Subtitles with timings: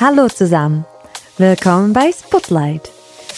[0.00, 0.84] Hallo zusammen.
[1.38, 2.92] Willkommen bei Spotlight.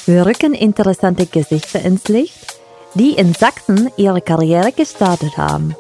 [0.05, 2.59] Wir rücken interessante Gesichter ins Licht,
[2.93, 5.75] die in Sachsen ihre Karriere gestartet haben.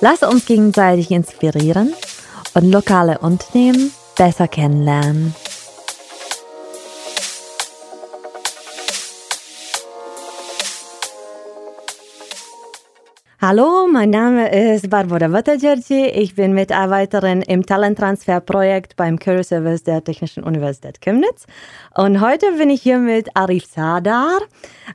[0.00, 1.94] Lass uns gegenseitig inspirieren
[2.54, 5.34] und lokale Unternehmen besser kennenlernen.
[13.46, 16.06] Hallo, mein Name ist Barbara Watagerci.
[16.06, 21.44] Ich bin Mitarbeiterin im Talenttransferprojekt beim Career Service der Technischen Universität Chemnitz.
[21.94, 24.38] Und heute bin ich hier mit Arif Sadar.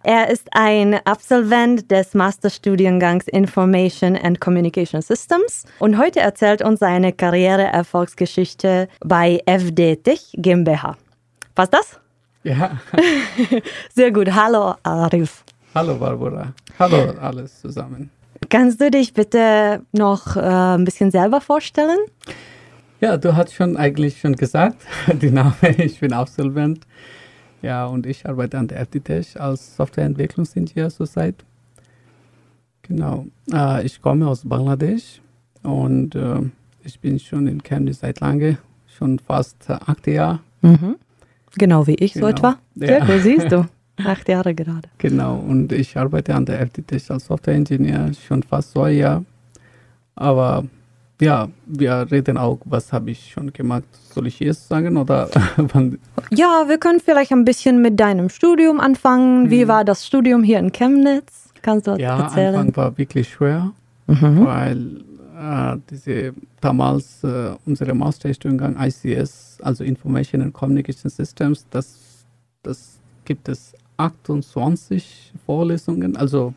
[0.01, 5.65] Er ist ein Absolvent des Masterstudiengangs Information and Communication Systems.
[5.77, 10.97] Und heute erzählt uns seine Karriere-Erfolgsgeschichte bei FD Tech GmbH.
[11.53, 11.99] Passt das?
[12.41, 12.79] Ja.
[13.93, 14.31] Sehr gut.
[14.33, 15.43] Hallo, Arif.
[15.75, 16.51] Hallo, Barbara.
[16.79, 18.09] Hallo, alles zusammen.
[18.49, 21.97] Kannst du dich bitte noch äh, ein bisschen selber vorstellen?
[23.01, 24.77] Ja, du hast schon eigentlich schon gesagt,
[25.21, 26.85] die Name, ich bin Absolvent.
[27.61, 31.35] Ja, und ich arbeite an der FDTech als Softwareentwicklungsingenieur zurzeit.
[32.83, 33.25] Genau.
[33.53, 35.21] Äh, ich komme aus Bangladesch
[35.63, 36.39] und äh,
[36.83, 38.57] ich bin schon in Chemnitz seit lange,
[38.97, 40.39] schon fast acht Jahre.
[40.61, 40.95] Mhm.
[41.57, 42.27] Genau wie ich Genau.
[42.27, 42.55] so etwa.
[42.75, 43.05] Ja.
[43.05, 43.19] Ja.
[43.19, 43.65] siehst du.
[44.05, 44.87] Acht Jahre gerade.
[44.97, 49.25] Genau, und ich arbeite an der FDTech als Softwareingenieur schon fast zwei Jahre.
[50.15, 50.65] Aber
[51.21, 53.83] ja, wir reden auch, was habe ich schon gemacht.
[54.13, 55.29] Soll ich jetzt sagen oder?
[56.31, 59.49] Ja, wir können vielleicht ein bisschen mit deinem Studium anfangen.
[59.49, 59.67] Wie Mhm.
[59.69, 61.49] war das Studium hier in Chemnitz?
[61.61, 62.55] Kannst du Ja, erzählen?
[62.55, 63.71] Anfang war wirklich schwer,
[64.07, 64.45] Mhm.
[64.45, 64.77] weil
[65.37, 71.97] äh, diese damals äh, unsere Masterstudiengang ICS, also Information and Communication Systems, das,
[72.63, 76.15] das gibt es 28 Vorlesungen.
[76.15, 76.53] Also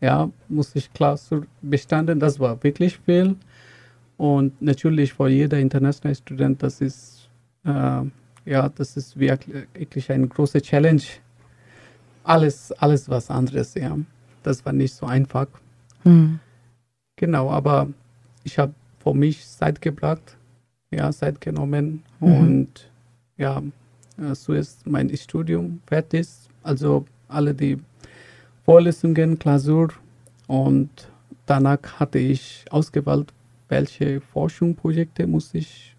[0.00, 2.20] ja, muss ich klar so bestanden.
[2.20, 3.36] Das war wirklich viel.
[4.16, 7.28] Und natürlich für jeder internationale Student, das ist
[7.64, 8.02] äh,
[8.46, 11.02] ja, das ist wirklich, wirklich eine große Challenge.
[12.22, 13.96] Alles, alles was anderes, ja.
[14.42, 15.46] Das war nicht so einfach.
[16.04, 16.40] Mhm.
[17.16, 17.88] Genau, aber
[18.42, 20.36] ich habe für mich Zeit gebracht,
[20.90, 22.32] ja, Zeit genommen Mhm.
[22.32, 22.90] und
[23.36, 23.62] ja,
[24.18, 26.28] äh, zuerst mein Studium fertig,
[26.64, 27.78] also alle die
[28.64, 29.90] Vorlesungen, Klausur
[30.46, 31.08] und
[31.46, 33.32] danach hatte ich ausgewählt,
[33.68, 35.94] welche Forschungsprojekte muss ich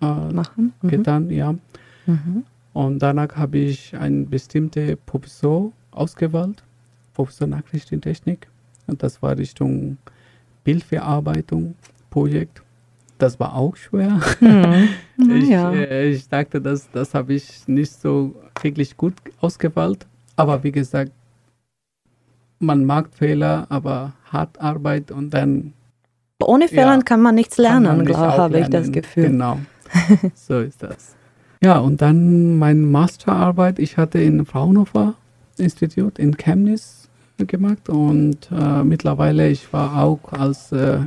[0.00, 0.72] äh, Machen.
[0.82, 0.88] Mhm.
[0.88, 1.54] getan, ja.
[2.06, 2.44] Mhm.
[2.72, 6.62] Und danach habe ich eine bestimmte Professor ausgewählt,
[7.14, 8.48] Professor Nachrichtentechnik.
[8.86, 9.98] Und das war Richtung
[10.64, 11.74] Bildverarbeitung,
[12.10, 12.62] Projekt.
[13.18, 14.20] Das war auch schwer.
[14.40, 14.88] Mhm.
[15.34, 15.72] Ich, ja.
[15.72, 20.06] äh, ich dachte, das, das habe ich nicht so wirklich gut ausgewählt.
[20.36, 21.10] Aber wie gesagt,
[22.60, 25.72] man mag Fehler, aber hart Arbeit und dann
[26.40, 28.92] Ohne Fehlern ja, kann man nichts lernen, nicht habe ich das.
[28.92, 29.30] Gefühl.
[29.30, 29.58] Genau,
[30.34, 31.16] so ist das.
[31.62, 35.14] Ja, und dann meine Masterarbeit, ich hatte in Fraunhofer
[35.56, 37.08] Institut in Chemnitz
[37.38, 41.00] gemacht und äh, mittlerweile, ich war auch als äh,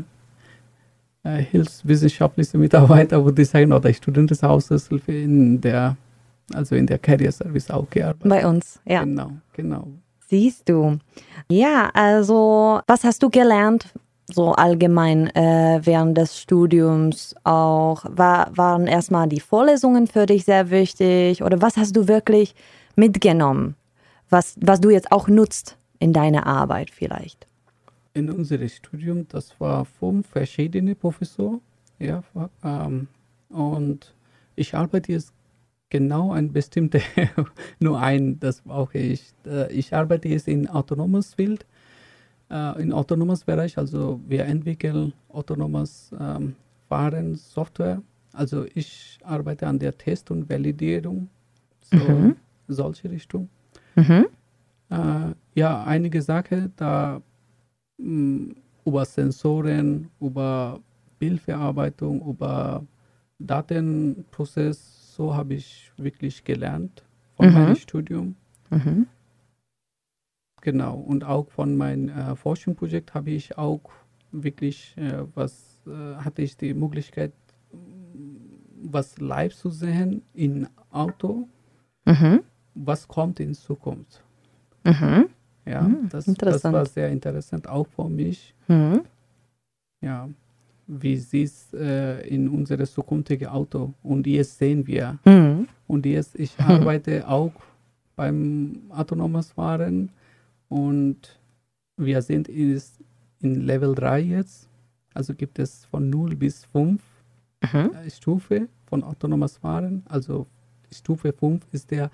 [1.24, 5.96] äh, hilfswissenschaftlicher Mitarbeiter, würde ich sagen, oder Student des Hauses in der,
[6.54, 8.30] also in der Career Service auch gearbeitet.
[8.30, 9.04] Bei uns, ja.
[9.04, 9.88] Genau, genau.
[10.28, 10.98] Siehst du.
[11.50, 13.94] Ja, also was hast du gelernt,
[14.28, 18.06] so allgemein äh, während des Studiums auch?
[18.10, 22.56] War, waren erstmal die Vorlesungen für dich sehr wichtig oder was hast du wirklich
[22.96, 23.76] mitgenommen,
[24.30, 27.46] was, was du jetzt auch nutzt in deiner Arbeit vielleicht?
[28.14, 31.62] In unserem Studium, das war fünf verschiedene Professoren,
[32.00, 32.24] ja,
[32.64, 33.08] ähm,
[33.50, 34.14] und
[34.56, 35.34] ich arbeite jetzt
[35.90, 37.00] genau ein bestimmter,
[37.80, 39.34] nur ein, das brauche ich.
[39.46, 41.66] Äh, Ich arbeite jetzt in autonomes Field,
[42.50, 46.56] äh, in autonomes Bereich, also wir entwickeln autonomes ähm,
[46.90, 48.02] Fahren Software.
[48.34, 51.30] Also ich arbeite an der Test und Validierung,
[51.82, 52.36] so Mhm.
[52.68, 53.50] solche Richtung.
[53.96, 54.28] Mhm.
[54.90, 57.22] Äh, ja, einige Sachen da
[58.86, 60.80] über Sensoren, über
[61.20, 62.84] Bildverarbeitung, über
[63.40, 67.04] Datenprozess, so habe ich wirklich gelernt
[67.36, 67.54] von Mhm.
[67.54, 68.36] meinem Studium.
[68.70, 69.08] Mhm.
[70.62, 73.82] Genau, und auch von meinem äh, Forschungsprojekt habe ich auch
[74.32, 77.34] wirklich äh, was, äh, hatte ich die Möglichkeit,
[77.72, 77.80] mh,
[78.84, 81.48] was live zu sehen in Auto,
[82.06, 82.42] Mhm.
[82.76, 84.24] was kommt in Zukunft.
[84.84, 85.30] Mhm.
[85.66, 88.54] Ja, Hm, das, das war sehr interessant, auch für mich.
[88.68, 89.02] Mhm.
[90.02, 90.28] Ja,
[90.88, 93.94] wie sieht es äh, in unserem zukünftigen Auto?
[94.04, 95.20] Und jetzt sehen wir.
[95.26, 95.68] Mhm.
[95.88, 97.54] Und jetzt, ich arbeite auch
[98.16, 100.10] beim autonomes Fahren
[100.70, 101.40] und
[101.98, 103.00] wir sind ist
[103.42, 104.68] in Level 3 jetzt.
[105.14, 107.02] Also gibt es von 0 bis 5
[107.72, 107.92] Mhm.
[107.94, 110.02] äh, Stufe von autonomes Fahren.
[110.10, 110.48] Also
[110.92, 112.10] Stufe 5 ist der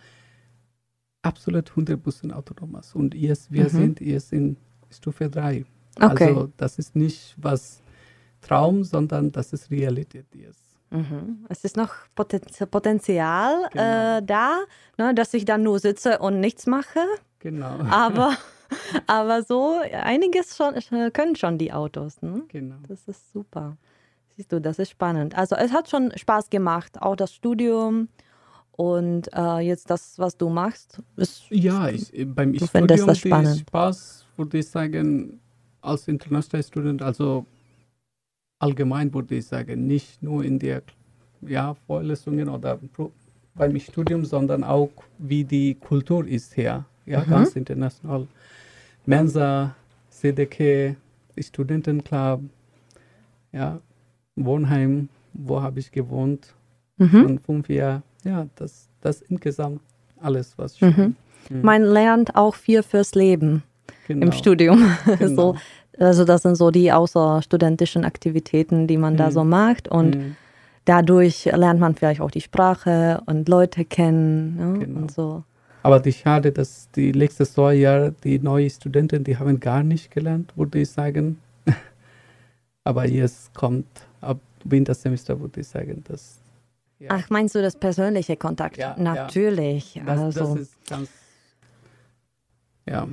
[1.28, 2.96] absolut 100% autonomes.
[2.96, 3.70] Und jetzt, wir mhm.
[3.70, 4.58] sind jetzt in
[4.90, 5.66] Stufe 3.
[6.00, 6.28] Okay.
[6.28, 7.82] Also das ist nicht was
[8.42, 10.64] Traum, sondern das ist Realität jetzt.
[10.90, 11.46] Mhm.
[11.50, 14.18] Es ist noch Potenzial genau.
[14.18, 14.60] äh, da,
[14.98, 17.00] ne, dass ich dann nur sitze und nichts mache.
[17.40, 17.80] Genau.
[17.90, 18.38] Aber,
[19.08, 22.22] aber so einiges schon, äh, können schon die Autos.
[22.22, 22.44] Ne?
[22.48, 22.76] Genau.
[22.88, 23.76] Das ist super.
[24.38, 25.38] Siehst du, das ist spannend.
[25.38, 28.08] Also es hat schon Spaß gemacht, auch das Studium
[28.78, 31.02] und äh, jetzt das, was du machst.
[31.18, 33.60] Ist, ja, ich, beim du Studium das spannend.
[33.60, 35.40] Spaß, würde ich sagen,
[35.82, 37.46] als International Student, also
[38.60, 40.84] allgemein würde ich sagen, nicht nur in der
[41.42, 42.80] ja, Vorlesungen oder
[43.56, 47.30] beim Studium, sondern auch wie die Kultur ist hier, ja, mhm.
[47.30, 48.28] ganz international.
[49.08, 49.76] Mensa,
[50.10, 50.96] CDK,
[51.40, 52.42] Studentenclub,
[53.52, 53.80] ja,
[54.36, 56.54] Wohnheim, wo habe ich gewohnt,
[56.98, 57.10] mhm.
[57.10, 59.82] schon fünf Jahre, ja, das, das insgesamt
[60.22, 60.90] alles, was schon.
[60.90, 61.16] Mhm.
[61.50, 61.62] Mhm.
[61.62, 63.64] Man lernt auch viel fürs Leben
[64.08, 64.28] genau.
[64.28, 64.92] im Studium.
[65.20, 65.36] Genau.
[65.36, 65.56] so,
[66.00, 69.18] also das sind so die außerstudentischen Aktivitäten, die man mhm.
[69.18, 70.36] da so macht und mhm.
[70.86, 74.80] dadurch lernt man vielleicht auch die Sprache und Leute kennen ne?
[74.80, 75.00] genau.
[75.00, 75.44] und so.
[75.84, 80.52] Aber die schade, dass die letztes Jahr die neuen Studenten, die haben gar nicht gelernt,
[80.58, 81.38] würde ich sagen.
[82.84, 83.88] Aber jetzt kommt
[84.20, 86.40] ab Wintersemester, würde ich sagen, dass
[87.00, 87.10] ja.
[87.12, 88.78] Ach, meinst du das persönliche Kontakt?
[88.78, 89.96] Ja, Natürlich.
[89.96, 90.04] Ja.
[90.04, 90.40] Das, also.
[90.40, 91.10] das ist ganz,
[92.86, 93.08] ja,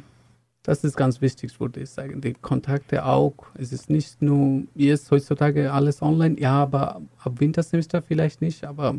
[0.62, 2.22] das ist ganz wichtig, würde ich sagen.
[2.22, 3.34] Die Kontakte auch.
[3.54, 8.96] Es ist nicht nur jetzt heutzutage alles online, ja, aber ab Wintersemester vielleicht nicht, aber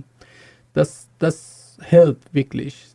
[0.73, 2.87] das, das hilft wirklich.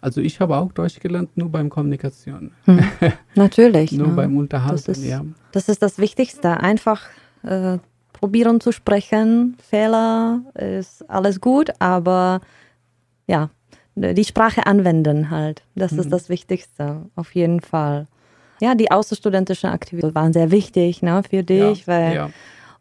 [0.00, 2.52] Also ich habe auch Deutsch gelernt, nur beim Kommunikation.
[2.66, 2.84] Hm.
[3.34, 3.90] Natürlich.
[3.90, 4.14] nur ne?
[4.14, 5.24] beim Unterhalten, das ist, ja.
[5.50, 6.60] Das ist das Wichtigste.
[6.60, 7.08] Einfach
[7.42, 7.78] äh,
[8.24, 9.54] probieren zu sprechen.
[9.68, 12.40] Fehler ist alles gut, aber
[13.26, 13.50] ja,
[13.96, 15.62] die Sprache anwenden halt.
[15.74, 15.98] Das mhm.
[15.98, 18.06] ist das Wichtigste, auf jeden Fall.
[18.62, 22.30] Ja, die außerstudentischen Aktivitäten waren sehr wichtig ne, für dich, ja, weil ja.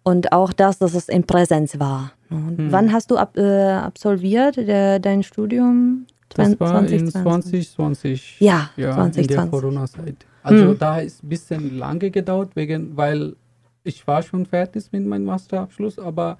[0.03, 2.13] und auch das, dass es in Präsenz war.
[2.29, 2.71] Mhm.
[2.71, 6.05] Wann hast du ab, äh, absolviert de, dein Studium?
[6.29, 6.99] Das war 2020.
[6.99, 8.39] in 2020.
[8.39, 9.21] Ja, ja 2020.
[9.21, 10.15] in der Corona-Zeit.
[10.41, 10.79] Also mhm.
[10.79, 13.35] da ist ein bisschen lange gedauert, wegen, weil
[13.83, 16.37] ich war schon fertig mit meinem Masterabschluss, aber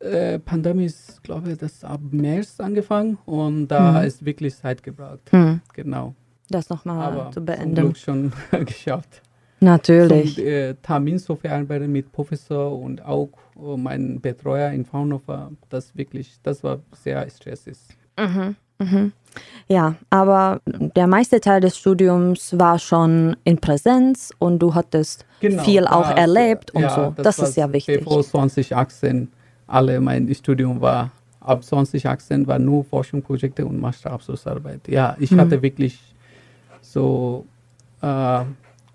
[0.00, 4.06] äh, Pandemie ist, glaube ich, das ab März angefangen und da mhm.
[4.06, 5.32] ist wirklich Zeit gebraucht.
[5.32, 5.60] Mhm.
[5.74, 6.14] Genau.
[6.48, 7.76] Das nochmal zu beenden.
[7.76, 8.32] Zum Glück schon
[8.66, 9.22] geschafft.
[9.60, 10.36] Natürlich.
[10.36, 15.52] Zum äh, Termin so vereinbaren mit Professor und auch äh, mein Betreuer in Fraunhofer.
[15.68, 17.76] Das wirklich, das war sehr stressig.
[18.18, 18.56] Mhm.
[18.80, 19.12] Mhm.
[19.68, 25.62] Ja, aber der meiste Teil des Studiums war schon in Präsenz und du hattest genau,
[25.62, 27.14] viel auch erlebt und ja, so.
[27.16, 28.00] Das, das ist ja wichtig.
[28.00, 29.28] Bevor 2018
[29.68, 34.88] alle mein Studium war, ab 2018 war nur Forschungsprojekte und Masterabschlussarbeit.
[34.88, 35.40] Ja, ich mhm.
[35.40, 36.00] hatte wirklich
[36.80, 37.46] so
[38.02, 38.40] äh,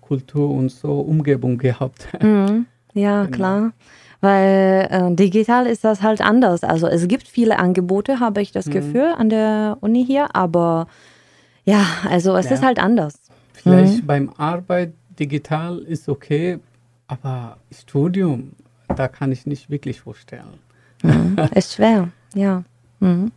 [0.02, 2.06] Kultur und so Umgebung gehabt.
[2.22, 2.66] Mhm.
[2.92, 3.36] Ja, genau.
[3.36, 3.72] klar.
[4.20, 6.64] Weil äh, digital ist das halt anders.
[6.64, 8.70] Also es gibt viele Angebote, habe ich das mhm.
[8.72, 10.86] Gefühl, an der Uni hier, aber
[11.64, 12.52] ja, also es ja.
[12.52, 13.20] ist halt anders.
[13.52, 14.06] Vielleicht mhm.
[14.06, 16.58] beim Arbeit digital ist okay,
[17.08, 18.52] aber Studium,
[18.94, 20.60] da kann ich nicht wirklich vorstellen.
[21.02, 21.36] Mhm.
[21.54, 22.62] ist schwer, ja.
[23.00, 23.32] Mhm.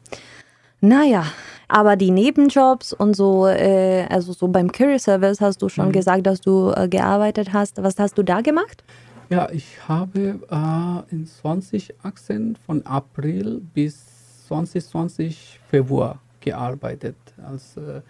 [0.82, 1.26] Naja,
[1.68, 5.92] aber die Nebenjobs und so, äh, also so beim Career Service hast du schon mhm.
[5.92, 7.82] gesagt, dass du äh, gearbeitet hast.
[7.84, 8.84] Was hast du da gemacht?
[9.30, 17.16] Ja, ich habe äh, in 2018 von April bis 2020 Februar gearbeitet.
[17.38, 18.02] Also,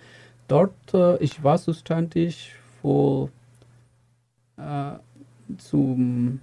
[0.48, 3.30] dort, äh, ich war zuständig für
[4.56, 4.94] äh,
[5.58, 6.40] zum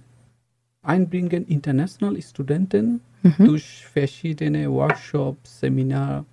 [0.83, 3.45] Einbringen internationaler Studenten mhm.
[3.45, 6.23] durch verschiedene Workshops, Seminare.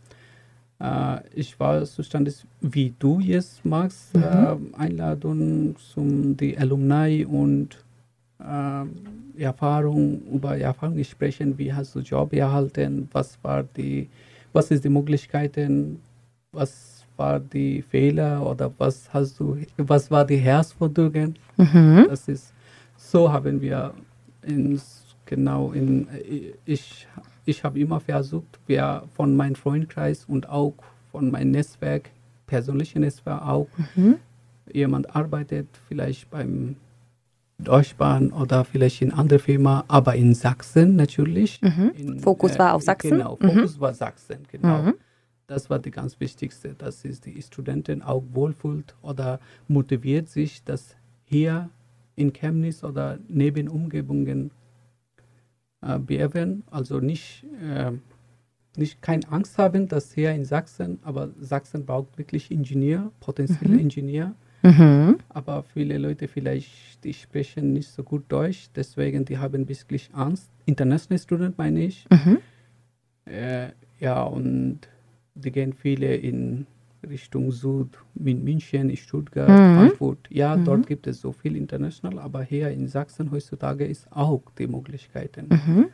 [0.81, 4.23] Äh, ich war zuständig, wie du jetzt magst, mhm.
[4.23, 7.79] Äh, Einladungen zum die Alumni und
[9.37, 14.09] Erfahrung, über Erfahrung sprechen, wie hast du Job erhalten, was war die,
[14.53, 16.01] was ist die Möglichkeiten,
[16.53, 21.37] was war die Fehler oder was hast du, was war die Herausforderungen.
[21.57, 22.07] Mhm.
[22.09, 22.53] Das ist,
[22.97, 23.95] so haben wir
[24.43, 26.07] ins, genau in,
[26.65, 27.07] ich,
[27.45, 30.75] ich habe immer versucht, wir von meinem Freundkreis und auch
[31.13, 32.11] von meinem Netzwerk,
[32.47, 34.17] persönlichen Netzwerk auch, mhm.
[34.73, 36.77] jemand arbeitet vielleicht beim
[37.59, 41.61] Deutschbahn oder vielleicht in andere Firma, aber in Sachsen natürlich.
[41.63, 41.93] Mhm.
[41.97, 43.11] In, Fokus äh, war auf Sachsen?
[43.11, 43.81] Genau, Fokus mhm.
[43.81, 44.83] war Sachsen, genau.
[44.83, 44.95] Mhm.
[45.47, 50.97] Das war die ganz wichtigste, dass sich die Studenten auch wohlfühlt oder motiviert sich, dass
[51.25, 51.69] hier
[52.17, 54.51] in Chemnitz oder neben Umgebungen
[55.83, 56.65] äh, bewerben.
[56.71, 57.93] Also nicht, äh,
[58.77, 63.81] nicht keine Angst haben, dass hier in Sachsen, aber Sachsen braucht wirklich Ingenieur, potenzielle Mhm.
[63.81, 64.35] Ingenieur.
[64.65, 65.19] Mhm.
[65.29, 70.51] Aber viele Leute vielleicht, die sprechen nicht so gut Deutsch, deswegen die haben wirklich Angst.
[70.65, 72.07] International Student meine ich.
[72.11, 72.39] Mhm.
[73.27, 73.69] Äh,
[74.01, 74.81] ja, und
[75.35, 76.67] die gehen viele in
[77.09, 79.75] Richtung Süd, in München, Stuttgart, Mhm.
[79.75, 80.19] Frankfurt.
[80.31, 80.65] Ja, Mhm.
[80.65, 85.49] dort gibt es so viel international, aber hier in Sachsen heutzutage ist auch die Möglichkeiten.
[85.51, 85.87] Mhm.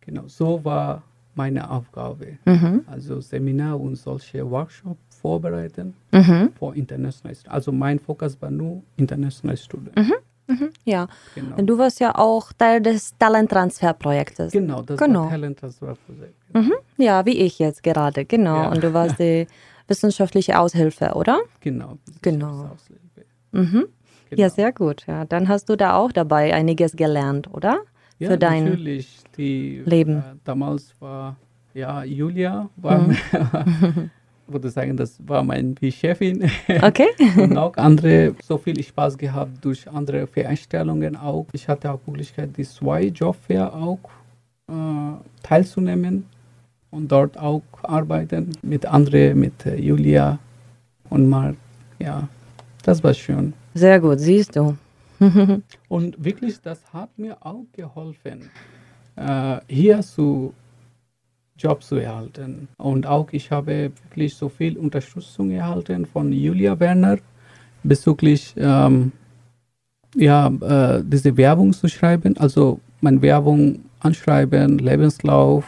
[0.00, 1.02] Genau, so war
[1.36, 2.38] meine Aufgabe.
[2.44, 2.84] Mhm.
[2.86, 6.50] Also Seminar und solche Workshops vorbereiten Mhm.
[6.58, 7.50] für international Studenten.
[7.50, 9.96] Also mein Fokus war nur international Student.
[9.96, 10.70] Mhm.
[10.84, 11.56] Ja, Genau.
[11.56, 14.52] und du warst ja auch Teil des Talenttransferprojektes.
[14.52, 15.24] Genau, das Genau.
[15.24, 16.54] war Talent Transfer Projekt.
[16.54, 16.72] Mhm.
[16.98, 18.62] Ja, wie ich jetzt gerade, genau.
[18.62, 18.70] Ja.
[18.70, 19.46] Und du warst die
[19.88, 21.40] wissenschaftliche Aushilfe, oder?
[21.60, 21.98] Genau.
[22.22, 22.70] Genau.
[22.74, 23.24] Aushilfe.
[23.52, 23.86] Mhm.
[24.30, 24.42] Genau.
[24.42, 25.04] Ja, sehr gut.
[25.06, 27.78] Ja, dann hast du da auch dabei einiges gelernt, oder?
[28.18, 29.18] Ja, für dein natürlich.
[29.36, 30.18] Die, Leben.
[30.18, 31.36] Äh, damals war,
[31.74, 33.16] ja, Julia war, Mhm.
[34.48, 36.48] würde sagen, das war mein wie Chefin.
[36.82, 37.08] Okay.
[37.36, 41.46] und auch andere, so viel Spaß gehabt durch andere Veranstaltungen auch.
[41.52, 43.98] Ich hatte auch Möglichkeit, die zwei Jobfair auch
[44.68, 44.72] äh,
[45.42, 46.24] teilzunehmen
[46.90, 50.38] und dort auch arbeiten mit anderen, mit äh, Julia
[51.10, 51.56] und Marc.
[51.98, 52.28] Ja,
[52.82, 53.52] das war schön.
[53.74, 54.76] Sehr gut, siehst du.
[55.88, 58.50] Und wirklich, das hat mir auch geholfen,
[59.16, 60.52] äh, hier zu
[61.58, 62.68] Job zu erhalten.
[62.76, 67.18] Und auch ich habe wirklich so viel Unterstützung erhalten von Julia Werner
[67.82, 69.12] bezüglich ähm,
[70.14, 75.64] ja, äh, diese Werbung zu schreiben, also meine Werbung anschreiben, Lebenslauf.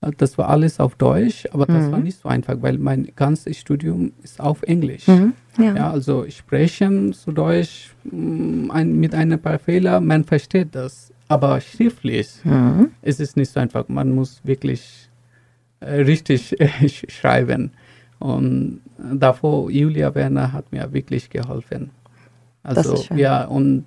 [0.00, 1.92] Äh, Das war alles auf Deutsch, aber das Mhm.
[1.92, 5.08] war nicht so einfach, weil mein ganzes Studium ist auf Englisch.
[5.08, 5.32] Mhm.
[5.58, 5.74] Ja.
[5.76, 11.12] Ja, also sprechen zu Deutsch mm, ein, mit ein paar Fehlern, man versteht das.
[11.28, 12.90] Aber schriftlich Mhm.
[13.02, 13.88] ist es nicht so einfach.
[13.88, 15.08] Man muss wirklich
[15.80, 17.72] äh, richtig äh, sch- schreiben.
[18.18, 21.90] Und davor, Julia Werner hat mir wirklich geholfen.
[22.62, 23.84] Also, ja, und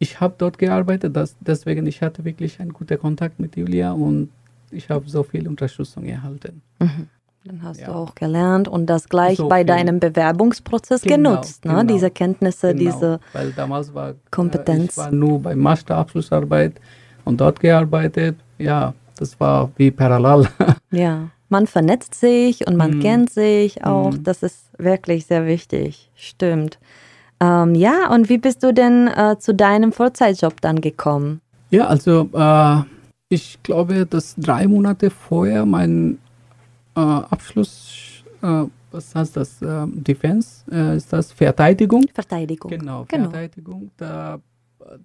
[0.00, 4.30] ich habe dort gearbeitet, das, deswegen ich hatte wirklich einen guten Kontakt mit Julia und
[4.70, 6.62] ich habe so viel Unterstützung erhalten.
[6.80, 7.08] Mhm.
[7.48, 7.86] Dann hast Ja.
[7.86, 11.76] du auch gelernt und das gleich So bei deinem Bewerbungsprozess Genau, genutzt, ne?
[11.76, 11.82] genau.
[11.84, 14.80] diese Kenntnisse, Genau, diese weil damals war Kompetenz.
[14.82, 16.74] Äh, ich war nur bei Masterabschlussarbeit
[17.24, 18.36] und dort gearbeitet.
[18.58, 20.46] Ja, das war wie parallel.
[20.90, 23.00] Ja, man vernetzt sich und man Mhm.
[23.00, 24.12] kennt sich auch.
[24.12, 24.24] Mhm.
[24.24, 26.10] Das ist wirklich sehr wichtig.
[26.16, 26.78] Stimmt.
[27.40, 31.40] Ähm, ja, und wie bist du denn äh, zu deinem Vollzeitjob dann gekommen?
[31.70, 32.82] ja, also äh,
[33.30, 36.18] ich glaube, dass drei Monate vorher mein
[37.00, 42.04] Abschluss, äh, was heißt das, äh, Defense, äh, ist das Verteidigung?
[42.12, 42.70] Verteidigung.
[42.70, 43.30] Genau, Genau.
[43.30, 43.90] Verteidigung.
[43.96, 44.40] Da,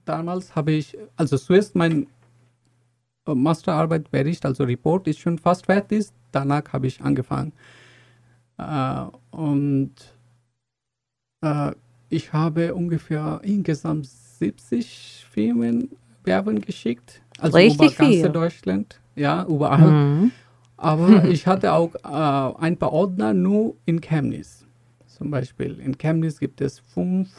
[0.05, 2.07] damals habe ich, also zuerst mein
[3.27, 6.07] äh, Masterarbeit Bericht, also Report ist schon fast fertig.
[6.31, 7.53] Danach habe ich angefangen.
[8.57, 9.93] Äh, und
[11.41, 11.71] äh,
[12.09, 15.89] ich habe ungefähr insgesamt 70 Firmen
[16.23, 17.21] Werbung geschickt.
[17.39, 18.33] Also Richtig über ganz.
[18.33, 18.99] Deutschland.
[19.15, 19.91] Ja, überall.
[19.91, 20.31] Mhm.
[20.83, 24.65] Aber ich hatte auch äh, ein paar Ordner nur in Chemnitz.
[25.07, 27.29] Zum Beispiel in Chemnitz gibt es fünf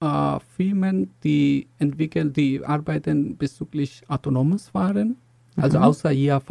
[0.00, 5.16] äh, Firmen, die entwickeln, die arbeiten bezüglich autonomes Fahren,
[5.56, 5.84] also Mhm.
[5.84, 6.50] außer IAV.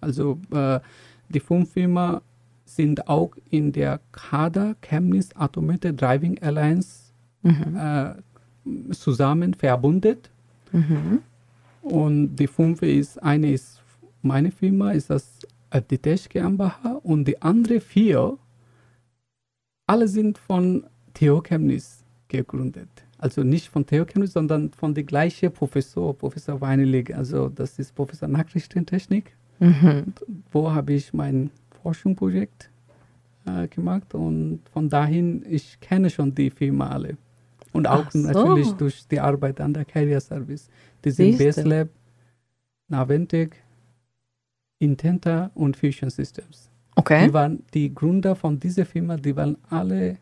[0.00, 0.80] Also äh,
[1.28, 2.20] die fünf Firmen
[2.64, 7.76] sind auch in der CADA Chemnitz Automated Driving Alliance Mhm.
[7.76, 8.14] äh,
[8.94, 10.18] zusammen verbunden.
[10.72, 11.20] Mhm.
[11.82, 13.79] Und die fünfte ist, eine ist
[14.22, 15.38] meine Firma, ist das
[15.70, 18.38] Aditesh GmbH und die andere vier,
[19.86, 20.84] alle sind von
[21.14, 22.88] Theo Chemnitz gegründet.
[23.18, 27.14] Also nicht von Theo Chemnitz, sondern von der gleichen Professor, Professor Weinelig.
[27.14, 29.32] Also das ist Professor Nachrichtentechnik.
[29.58, 30.14] Mhm.
[30.50, 31.50] Wo habe ich mein
[31.82, 32.70] Forschungsprojekt
[33.46, 37.16] äh, gemacht und von dahin, ich kenne schon die Firma alle.
[37.72, 38.18] Und auch so.
[38.18, 40.68] natürlich durch die Arbeit an der Carrier Service.
[41.04, 41.62] Die sind Siehste.
[41.62, 41.88] Baselab,
[42.88, 43.56] Naventec,
[44.80, 46.68] Intenta und Fusion Systems.
[46.96, 47.26] Okay.
[47.26, 50.16] Die waren die Gründer von dieser Firma, die waren alle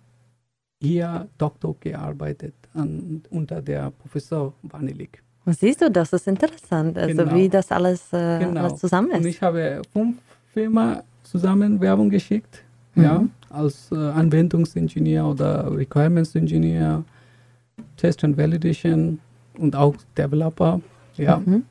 [0.81, 5.23] hier Doktor gearbeitet an, unter der Professor Vanilik.
[5.47, 7.35] Und siehst du, das ist interessant, also Genau.
[7.35, 8.61] wie das alles, äh, Genau.
[8.65, 9.27] alles zusammen Und ist.
[9.27, 10.19] ich habe fünf
[10.53, 12.63] Firmen zusammen Werbung geschickt,
[12.95, 13.31] ja, Mhm.
[13.51, 17.03] als äh, Anwendungsingenieur oder Requirements Engineer,
[17.97, 19.19] Test and Validation
[19.57, 20.81] und auch Developer,
[21.17, 21.39] ja.
[21.45, 21.65] Mhm.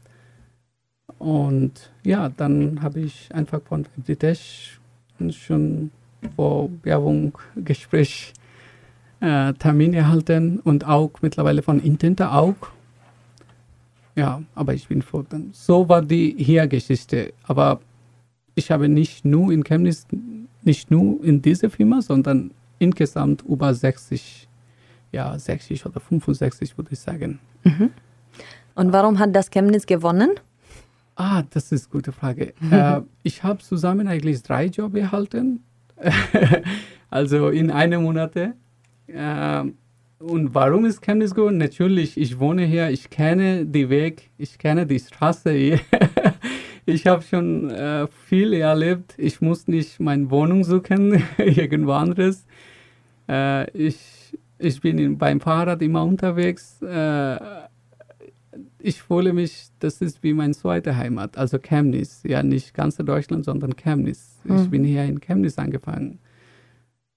[1.19, 4.77] Und ja, dann habe ich einfach von FDTech
[5.31, 5.91] schon
[6.35, 8.33] vor Werbung Gespräch
[9.19, 12.55] äh, Termin erhalten und auch mittlerweile von Intenta auch.
[14.15, 15.23] ja, aber ich bin froh.
[15.27, 15.49] Dann.
[15.53, 17.33] So war die hier Geschichte.
[17.43, 17.79] Aber
[18.55, 20.05] ich habe nicht nur in Chemnitz,
[20.63, 24.47] nicht nur in dieser Firma, sondern insgesamt über 60,
[25.11, 27.39] ja, 60 oder 65 würde ich sagen.
[27.63, 27.91] Mhm.
[28.75, 30.31] Und warum hat das Chemnitz gewonnen?
[31.19, 32.53] Ah, das ist eine gute Frage.
[32.71, 35.63] äh, ich habe zusammen eigentlich drei Jobs erhalten.
[37.09, 38.35] also in einem Monat.
[38.35, 39.63] Äh,
[40.19, 41.53] und warum ist Chemnitz gut?
[41.53, 45.79] Natürlich, ich wohne hier, ich kenne den Weg, ich kenne die Straße hier.
[46.85, 49.15] ich habe schon äh, viel erlebt.
[49.17, 52.45] Ich muss nicht meine Wohnung suchen, irgendwo anderes.
[53.27, 56.79] Äh, ich, ich bin in, beim Fahrrad immer unterwegs.
[58.79, 62.21] Ich fühle mich, das ist wie meine zweite Heimat, also Chemnitz.
[62.23, 64.39] Ja, nicht ganz Deutschland, sondern Chemnitz.
[64.43, 64.55] Mhm.
[64.57, 66.19] Ich bin hier in Chemnitz angefangen.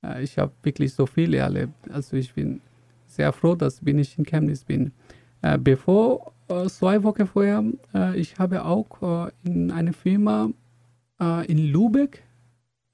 [0.02, 1.74] Äh, ich habe wirklich so viel erlebt.
[1.90, 2.60] Also ich bin
[3.06, 4.92] sehr froh, dass ich in Chemnitz bin.
[5.42, 7.62] Äh, bevor, äh, zwei Wochen vorher,
[8.14, 10.50] ich habe auch in einer Firma
[11.46, 12.22] in Lübeck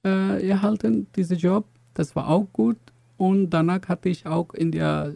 [0.03, 1.65] erhalten, diesen Job.
[1.93, 2.77] Das war auch gut.
[3.15, 5.13] Und danach hatte ich auch in der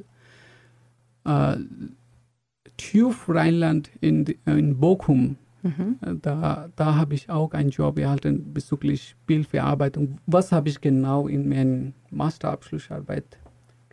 [2.82, 5.38] TÜV Rheinland in, in Bochum.
[5.62, 6.00] Mhm.
[6.24, 10.18] Da, da habe ich auch einen Job erhalten bezüglich Bildverarbeitung.
[10.26, 13.38] Was habe ich genau in meiner Masterabschlussarbeit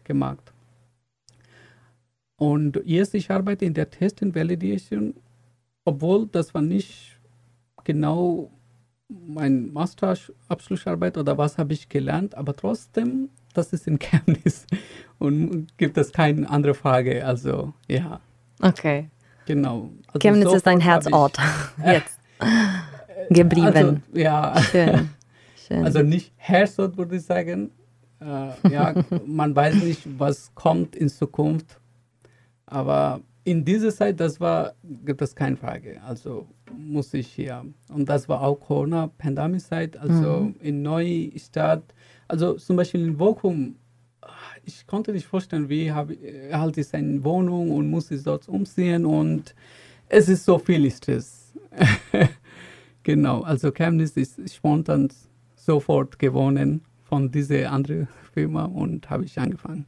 [0.05, 0.53] gemacht?
[2.37, 5.15] Und jetzt ich arbeite in der Test and Validation,
[5.85, 7.19] obwohl das war nicht
[7.85, 8.51] genau
[9.09, 14.67] mein Masterabschlussarbeit oder was habe ich gelernt, aber trotzdem, das ist in Chemnitz
[15.19, 17.27] und gibt es keine andere Frage.
[17.27, 18.21] Also ja.
[18.61, 19.11] Okay.
[19.47, 19.91] Genau.
[20.09, 21.39] Also Chemnitz ist ein Herzort
[21.85, 22.19] jetzt
[23.31, 23.67] geblieben.
[23.67, 24.61] Also, ja.
[24.63, 25.11] Schön.
[25.67, 25.85] Schön.
[25.85, 27.71] Also nicht Herzort würde ich sagen.
[28.21, 28.95] Äh, ja,
[29.27, 31.81] man weiß nicht, was kommt in Zukunft.
[32.67, 34.75] Aber in dieser Zeit, das war,
[35.05, 36.03] gibt es keine Frage.
[36.03, 36.47] Also
[36.77, 37.65] muss ich hier.
[37.91, 40.57] Und das war auch Corona-Pandemie-Zeit, also mhm.
[40.61, 41.83] in Neustadt.
[42.27, 43.77] Also zum Beispiel in Bochum
[44.69, 46.15] ich konnte nicht vorstellen, wie habe,
[46.51, 49.55] erhalte ich eine Wohnung und muss ich dort umziehen und
[50.09, 51.53] es ist so viel Stress.
[53.03, 55.09] genau, also Chemnitz ist spontan
[55.57, 59.87] sofort gewonnen von dieser anderen Firma und habe ich angefangen.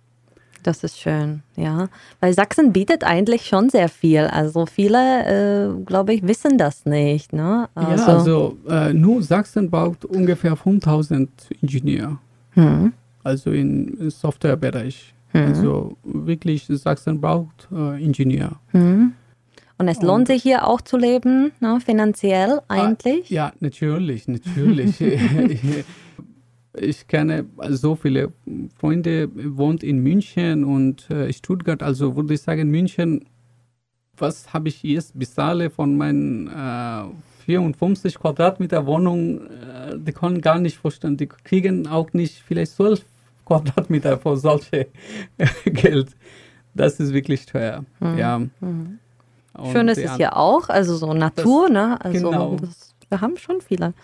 [0.62, 1.88] Das ist schön, ja.
[2.21, 4.25] Weil Sachsen bietet eigentlich schon sehr viel.
[4.27, 7.33] Also viele, äh, glaube ich, wissen das nicht.
[7.33, 7.69] Ne?
[7.75, 11.31] Also ja, also äh, nur Sachsen braucht ungefähr 5000
[11.62, 12.19] Ingenieure.
[12.53, 15.14] Hm also im Softwarebereich.
[15.33, 15.40] Mhm.
[15.40, 18.61] Also wirklich, Sachsen braucht äh, Ingenieur.
[18.72, 19.12] Mhm.
[19.78, 23.30] Und es lohnt sich hier auch zu leben, ne, finanziell ah, eigentlich?
[23.30, 25.00] Ja, natürlich, natürlich.
[26.78, 28.30] ich kenne so viele
[28.78, 33.24] Freunde, wohnt in München und äh, Stuttgart, also würde ich sagen, München,
[34.18, 37.04] was habe ich jetzt bezahle von meinen äh,
[37.50, 43.04] 54 Quadratmeter Wohnung, äh, die können gar nicht vorstellen, die kriegen auch nicht vielleicht 12
[43.44, 44.86] Quadratmeter für solche
[45.64, 46.10] Geld.
[46.74, 47.84] Das ist wirklich teuer.
[47.98, 48.18] Mhm.
[48.18, 48.38] Ja.
[48.38, 48.98] Mhm.
[49.72, 52.00] Schön ist es hier auch, also so Natur, das, ne?
[52.00, 52.56] Also genau.
[52.60, 53.94] das, wir haben schon viele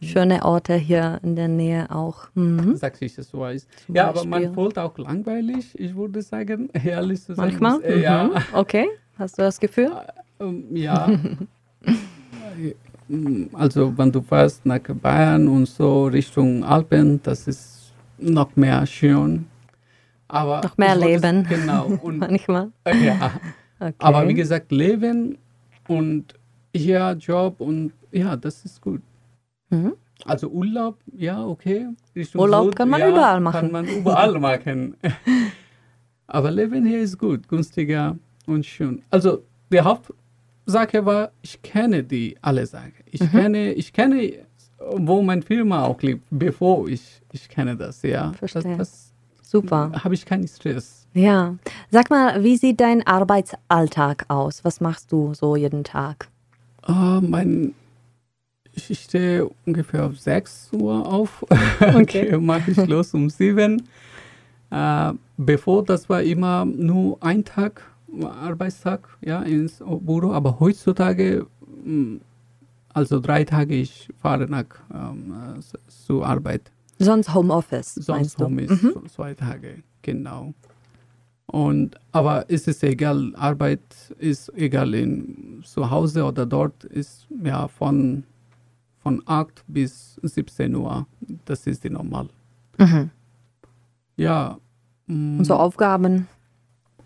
[0.00, 2.28] schöne Orte hier in der Nähe auch.
[2.34, 2.74] Mhm.
[2.76, 3.66] Sag ich das so weiß.
[3.88, 7.50] Ja, aber man fühlt auch langweilig, ich würde sagen, ehrlich zu sagen.
[7.50, 7.84] Manchmal?
[7.84, 8.24] Äh, ja.
[8.24, 8.32] Mhm.
[8.54, 8.86] Okay,
[9.18, 9.92] hast du das Gefühl?
[9.92, 11.10] Äh, ähm, ja.
[13.52, 19.46] also wenn du fährst nach Bayern und so Richtung Alpen, das ist noch mehr schön.
[20.28, 21.46] Aber noch mehr Leben.
[21.48, 21.86] Genau.
[22.02, 22.72] Und, Manchmal.
[23.04, 23.32] Ja.
[23.80, 23.94] Okay.
[23.98, 25.36] Aber wie gesagt, Leben
[25.88, 26.34] und
[26.74, 29.02] hier Job und ja, das ist gut.
[29.68, 29.94] Mhm.
[30.24, 31.88] Also Urlaub, ja, okay.
[32.14, 33.60] Richtung Urlaub Süd, kann man ja, überall machen.
[33.60, 34.96] Kann man überall machen.
[36.28, 39.02] Aber Leben hier ist gut, günstiger und schön.
[39.10, 39.80] Also die
[40.66, 42.92] Hauptsache war, ich kenne die alle Sachen.
[43.10, 43.30] Ich mhm.
[43.30, 44.32] kenne, ich kenne
[44.78, 48.32] wo meine Firma auch lebt, bevor ich, ich kenne das, ja.
[48.32, 48.76] Verstehe.
[48.76, 49.92] Das, das Super.
[50.02, 51.06] Habe ich keinen Stress.
[51.14, 51.54] Ja.
[51.90, 54.64] Sag mal, wie sieht dein Arbeitsalltag aus?
[54.64, 56.28] Was machst du so jeden Tag?
[56.88, 57.72] Uh, mein,
[58.72, 61.44] ich stehe ungefähr um 6 Uhr auf.
[61.80, 62.36] Okay.
[62.36, 63.82] mache ich los um 7.
[64.72, 67.82] Uh, bevor, das war immer nur ein Tag,
[68.22, 70.32] Arbeitstag, ja, ins Büro.
[70.32, 71.46] Aber heutzutage
[71.84, 72.20] hm,
[72.94, 76.70] also drei Tage ich fahre nach ähm, zur Arbeit.
[76.98, 77.96] Sonst Homeoffice.
[77.96, 79.08] Sonst Homeoffice, mhm.
[79.08, 80.54] zwei Tage, genau.
[81.46, 83.82] Und, aber es ist egal, Arbeit
[84.18, 88.24] ist egal in zu Hause oder dort ist ja von,
[89.00, 91.06] von 8 bis 17 Uhr.
[91.44, 92.28] Das ist die normal.
[92.78, 93.10] Mhm.
[94.16, 94.58] Ja.
[95.08, 96.28] Und so Aufgaben?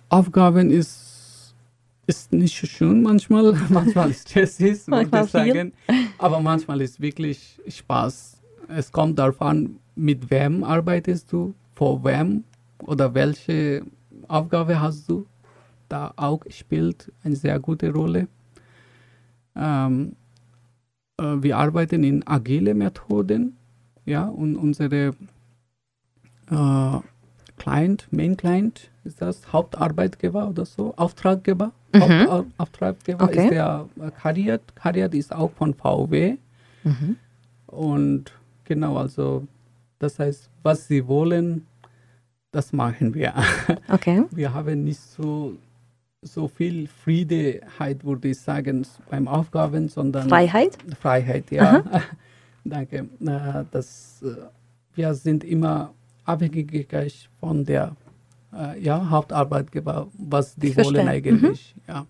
[0.09, 1.09] Aufgaben ist
[2.09, 5.73] ist nicht schön manchmal, manchmal ist stressig, Manchmal würde ich sagen,
[6.16, 8.40] aber manchmal ist wirklich Spaß.
[8.68, 12.44] Es kommt darauf an, mit wem arbeitest du, vor wem
[12.83, 13.83] oder welche
[14.27, 15.27] Aufgabe hast du.
[15.88, 18.29] Da auch spielt eine sehr gute Rolle.
[19.55, 20.16] Ähm,
[21.18, 23.57] äh, wir arbeiten in agile Methoden,
[24.07, 25.14] ja, und unsere
[26.51, 26.99] äh,
[27.59, 31.73] Client, Main Client, ist das Hauptarbeitgeber oder so, Auftraggeber.
[31.94, 32.53] Mhm.
[32.59, 33.44] Auftraggeber Okay.
[33.44, 33.87] ist der
[34.23, 34.61] Carriot.
[34.77, 36.37] Carriot ist auch von VW.
[36.85, 37.16] Mhm.
[37.66, 38.33] Und
[38.64, 39.47] genau, also
[39.99, 41.66] das heißt, was sie wollen,
[42.53, 43.35] das machen wir.
[43.88, 44.25] Okay.
[44.31, 45.55] Wir haben nicht so,
[46.23, 50.77] so viel Friedeheit, würde ich sagen, beim Aufgaben, sondern Freiheit?
[51.01, 51.83] Freiheit, ja.
[52.64, 53.09] Danke.
[53.71, 54.35] Das, äh,
[54.94, 55.94] wir sind immer
[56.25, 56.87] abhängig
[57.40, 57.97] von der
[58.56, 60.98] äh, ja, Hauptarbeitgeber, was die Ich verstehe.
[60.98, 61.74] wollen eigentlich.
[61.87, 62.06] Ja.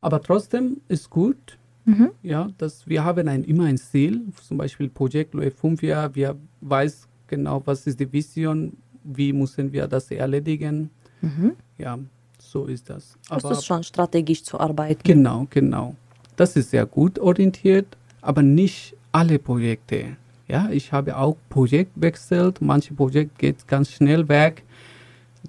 [0.00, 2.10] Aber trotzdem ist gut, Mhm.
[2.22, 4.22] ja, dass wir haben ein, immer ein Ziel.
[4.42, 6.14] Zum Beispiel Projekt läuft fünf Jahre.
[6.14, 10.88] Wir weiß genau, was ist die Vision, wie müssen wir das erledigen.
[11.20, 11.52] Mhm.
[11.76, 11.98] Ja,
[12.38, 13.18] so ist das.
[13.28, 15.02] Das ist schon strategisch zu arbeiten.
[15.04, 15.94] Genau, genau.
[16.36, 17.86] Das ist sehr gut orientiert,
[18.22, 20.16] aber nicht alle Projekte.
[20.48, 22.62] Ja, ich habe auch Projekt wechselt.
[22.62, 24.63] Manche Projekte geht ganz schnell weg.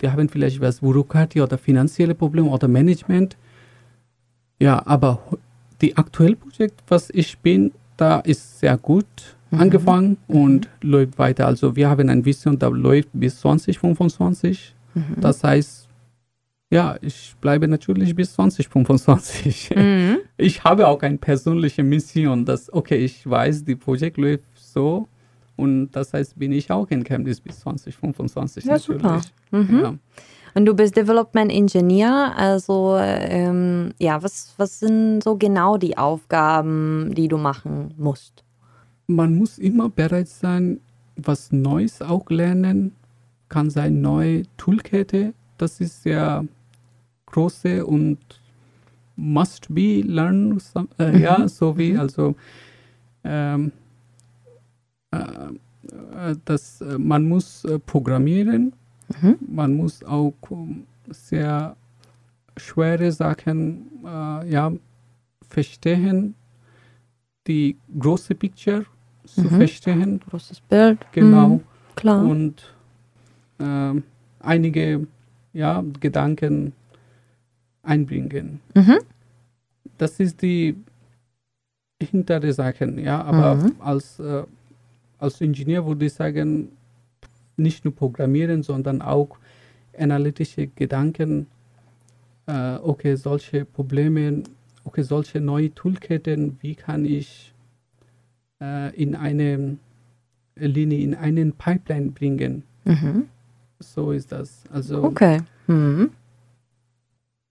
[0.01, 3.37] Die haben vielleicht was Bürokratie oder finanzielle Probleme oder Management.
[4.59, 5.19] Ja, aber
[5.81, 9.05] die aktuelle Projekt, was ich bin, da ist sehr gut
[9.51, 11.47] angefangen und läuft weiter.
[11.47, 14.75] Also wir haben eine Vision, da läuft bis 2025.
[15.21, 15.87] Das heißt,
[16.69, 19.71] ja, ich bleibe natürlich bis 2025.
[19.75, 20.17] Mhm.
[20.37, 25.07] Ich habe auch eine persönliche Mission, dass, okay, ich weiß, die Projekt läuft so
[25.55, 29.21] und das heißt, bin ich auch in Chemnitz bis 2025 Ja, super.
[29.51, 29.79] Mhm.
[29.79, 29.95] Ja.
[30.53, 37.13] Und du bist Development Engineer, also ähm, ja, was, was sind so genau die Aufgaben,
[37.13, 38.43] die du machen musst?
[39.07, 40.79] Man muss immer bereit sein,
[41.17, 42.95] was Neues auch lernen.
[43.49, 46.45] Kann sein neue Toolkette, das ist sehr
[47.27, 48.17] große und
[49.15, 50.57] must be learn,
[50.99, 52.35] äh, ja, so wie also
[53.23, 53.71] ähm, äh, äh,
[56.45, 58.73] dass äh, man muss äh, programmieren,
[59.21, 59.35] Mhm.
[59.47, 61.75] man muss auch ähm, sehr
[62.57, 64.71] schwere Sachen äh, ja,
[65.47, 66.33] verstehen,
[67.45, 68.85] die große Picture
[69.25, 69.49] zu Mhm.
[69.49, 70.99] verstehen, Großes Bild.
[71.11, 71.61] genau, Mhm,
[71.95, 72.23] klar.
[72.25, 72.73] und
[73.59, 74.03] ähm,
[74.39, 75.05] einige
[75.53, 76.73] ja, Gedanken
[77.83, 78.59] einbringen.
[78.73, 78.97] Mhm.
[79.99, 80.75] Das ist die
[82.01, 83.75] hintere Sachen, ja, aber Mhm.
[83.79, 84.43] als, äh,
[85.17, 86.69] als Ingenieur würde ich sagen,
[87.57, 89.37] nicht nur programmieren, sondern auch
[89.97, 91.47] analytische Gedanken,
[92.47, 94.43] äh, okay, solche Probleme,
[94.83, 97.53] okay, solche neue Toolketten, wie kann ich
[98.61, 99.77] äh, in eine
[100.55, 102.63] Linie, in einen Pipeline bringen?
[102.83, 103.29] Mhm.
[103.79, 104.63] So ist das.
[104.71, 105.41] Also, Okay.
[105.67, 106.11] Mhm.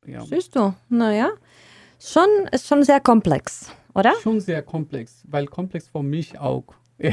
[0.06, 0.24] ja.
[0.24, 1.30] Siehst du, naja,
[2.00, 4.12] schon, ist schon sehr komplex, oder?
[4.22, 6.64] Schon sehr komplex, weil komplex für mich auch.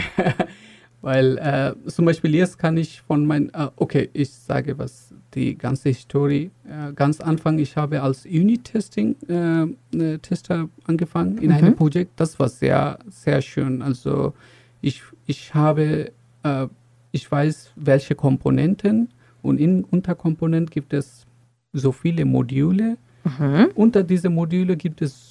[1.02, 5.58] weil äh, zum Beispiel jetzt kann ich von mein, äh, okay, ich sage was, die
[5.58, 6.52] ganze Historie.
[6.68, 11.76] Äh, ganz Anfang, ich habe als Unit-Testing-Tester angefangen in einem Mhm.
[11.76, 12.20] Projekt.
[12.20, 13.82] Das war sehr, sehr schön.
[13.82, 14.34] Also
[14.82, 16.12] ich, ich habe,
[16.44, 16.68] äh,
[17.12, 19.10] ich weiß, welche Komponenten
[19.42, 21.26] und in Unterkomponenten gibt es
[21.74, 22.98] so viele Module.
[23.24, 23.68] Mhm.
[23.76, 25.28] Unter diese Module gibt es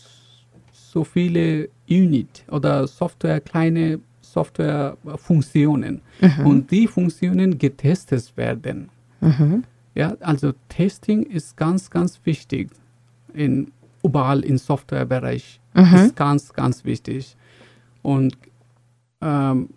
[0.73, 4.01] so viele Unit oder Software, kleine
[4.33, 6.01] Softwarefunktionen.
[6.21, 6.47] Mhm.
[6.47, 8.89] Und die Funktionen getestet werden.
[9.21, 9.65] Mhm.
[9.95, 12.71] Ja, also Testing ist ganz, ganz wichtig.
[13.35, 13.71] In,
[14.03, 15.95] überall im Softwarebereich Mhm.
[15.95, 17.37] ist ganz, ganz wichtig.
[18.03, 18.37] Und
[19.21, 19.69] ähm,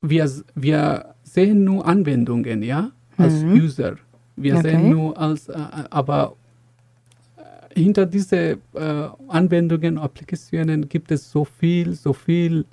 [0.00, 3.52] wir, wir sehen nur Anwendungen, ja, als Mhm.
[3.54, 3.96] User.
[4.36, 4.70] Wir Okay.
[4.70, 5.54] sehen nur als, äh,
[5.90, 6.36] aber
[7.36, 12.64] äh, hinter diese äh, Anwendungen, Applikationen gibt es so viel, so viel,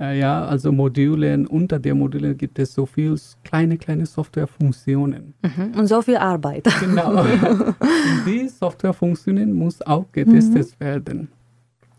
[0.00, 5.34] äh, ja, also Modulen, unter der Module gibt es so viel kleine, kleine Softwarefunktionen.
[5.42, 5.72] Mhm.
[5.76, 6.68] Und so viel Arbeit.
[6.80, 7.24] Genau.
[8.26, 11.28] Die Softwarefunktionen muss auch getestet werden.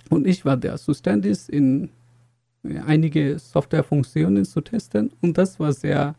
[0.09, 1.89] Und ich war der zuständig, in
[2.63, 5.11] äh, einige Softwarefunktionen zu testen.
[5.21, 6.15] Und das war sehr,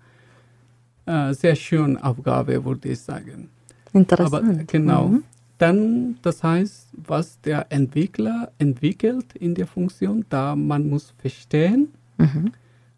[1.06, 3.48] äh, sehr schöne Aufgabe, würde ich sagen.
[3.92, 4.34] Interessant.
[4.34, 5.08] Aber genau.
[5.08, 5.24] Mhm.
[5.60, 12.52] Dann, das heißt, was der Entwickler entwickelt in der Funktion, da man muss verstehen Mhm.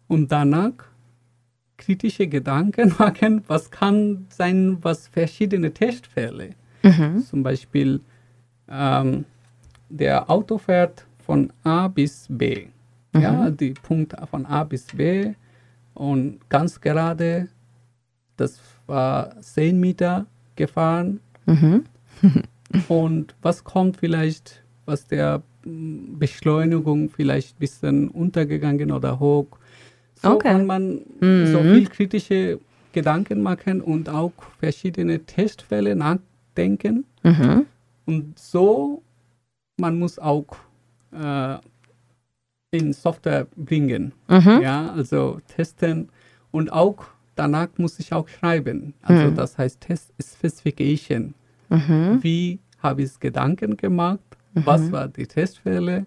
[0.07, 0.71] und danach
[1.77, 6.51] kritische Gedanken machen, was kann sein, was verschiedene Testfälle.
[6.83, 7.21] Mhm.
[7.23, 7.99] Zum Beispiel,
[8.69, 9.25] ähm,
[9.89, 12.67] der Auto fährt von A bis B.
[13.13, 13.21] Mhm.
[13.21, 15.33] Ja, die Punkte von A bis B
[15.93, 17.49] und ganz gerade,
[18.37, 21.19] das war 10 Meter gefahren.
[21.45, 21.83] Mhm.
[22.87, 29.47] und was kommt vielleicht, was der hm, Beschleunigung vielleicht ein bisschen untergegangen oder hoch.
[30.15, 30.49] So okay.
[30.49, 31.47] kann man mhm.
[31.47, 32.59] so viel kritische
[32.93, 37.05] Gedanken machen und auch verschiedene Testfälle nachdenken.
[37.23, 37.65] Mhm.
[38.05, 39.01] Und so,
[39.77, 40.45] man muss auch
[41.11, 41.57] äh,
[42.71, 44.13] in Software bringen.
[44.27, 44.61] Mhm.
[44.61, 46.09] Ja, also testen
[46.51, 47.05] und auch
[47.35, 48.93] danach muss ich auch schreiben.
[49.01, 49.35] Also mhm.
[49.35, 51.33] das heißt Test Specification.
[51.69, 52.19] Mhm.
[52.21, 54.19] Wie habe ich Gedanken gemacht?
[54.53, 54.91] Was mhm.
[54.91, 56.05] war die Testfälle?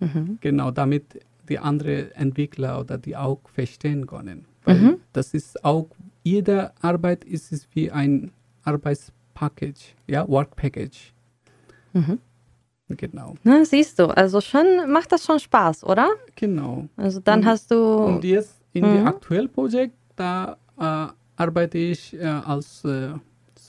[0.00, 0.38] Mhm.
[0.40, 4.46] Genau, damit die anderen Entwickler oder die auch verstehen können.
[4.64, 4.96] Weil mhm.
[5.12, 5.88] das ist auch,
[6.22, 8.30] jede Arbeit ist es wie ein
[8.62, 11.12] Arbeitspackage, ja, Work Package.
[11.92, 12.18] Mhm.
[12.88, 13.34] Genau.
[13.42, 16.08] Na, siehst du, also schon macht das schon Spaß, oder?
[16.36, 16.88] Genau.
[16.96, 17.76] Also dann und, hast du.
[17.76, 18.94] Und jetzt in mhm.
[18.94, 23.12] dem aktuellen Projekt, da äh, arbeite ich äh, als äh,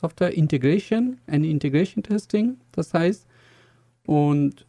[0.05, 2.57] Software Integration, ein Integration Testing.
[2.73, 3.25] Das heißt,
[4.05, 4.67] und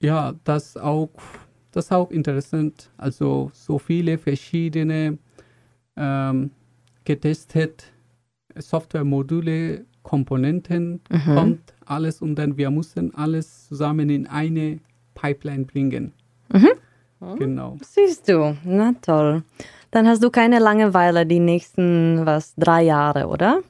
[0.00, 1.10] ja, das auch,
[1.70, 2.90] das auch interessant.
[2.96, 5.18] Also so viele verschiedene
[5.96, 6.50] ähm,
[7.04, 7.92] getestet
[8.56, 11.34] Softwaremodule, Komponenten mhm.
[11.34, 14.78] kommt alles und dann wir müssen alles zusammen in eine
[15.12, 16.14] Pipeline bringen.
[16.50, 17.36] Mhm.
[17.38, 17.76] Genau.
[17.82, 19.42] Siehst du, na toll.
[19.90, 23.60] Dann hast du keine Langeweile die nächsten, was, drei Jahre, oder?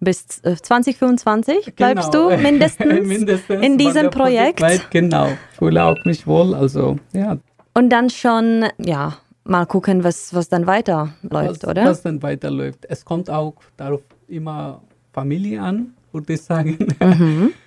[0.00, 2.30] Bis 2025 bleibst genau.
[2.30, 4.60] du mindestens, mindestens in diesem Projekt.
[4.60, 4.90] Projekt.
[4.90, 7.36] Genau, fühle auch mich wohl, also ja.
[7.74, 11.84] Und dann schon, ja, mal gucken, was, was dann weiterläuft, was, oder?
[11.86, 12.84] Was dann weiterläuft.
[12.88, 14.82] Es kommt auch darauf immer
[15.12, 16.78] Familie an, würde ich sagen.
[17.00, 17.52] Mhm.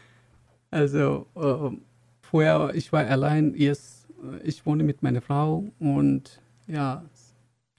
[0.74, 1.76] Also äh,
[2.22, 4.08] vorher, ich war allein, jetzt,
[4.42, 7.04] ich wohne mit meiner Frau und ja,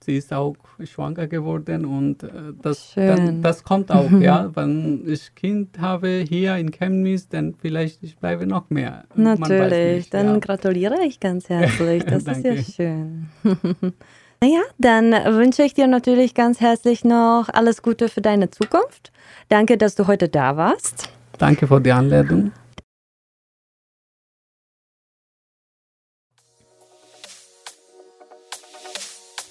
[0.05, 2.29] sie ist auch schwanger geworden und äh,
[2.61, 4.51] das, dann, das kommt auch, ja.
[4.55, 9.05] Wenn ich Kind habe hier in Chemnitz, dann vielleicht ich bleibe noch mehr.
[9.15, 10.39] Natürlich, nicht, dann ja.
[10.39, 12.03] gratuliere ich ganz herzlich.
[12.13, 13.27] Das ist ja schön.
[14.41, 19.11] naja, dann wünsche ich dir natürlich ganz herzlich noch alles Gute für deine Zukunft.
[19.49, 21.09] Danke, dass du heute da warst.
[21.37, 22.51] Danke für die Anleitung.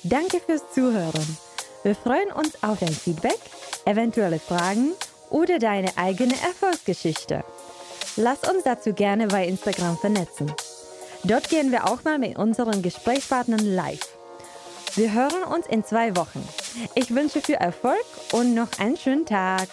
[0.04, 1.38] Danke fürs Zuhören.
[1.84, 3.38] Wir freuen uns auf dein Feedback,
[3.84, 4.92] eventuelle Fragen
[5.30, 7.44] oder deine eigene Erfolgsgeschichte.
[8.16, 10.52] Lass uns dazu gerne bei Instagram vernetzen.
[11.22, 14.18] Dort gehen wir auch mal mit unseren Gesprächspartnern live.
[14.96, 16.46] Wir hören uns in zwei Wochen.
[16.96, 19.68] Ich wünsche viel Erfolg und noch einen schönen Tag.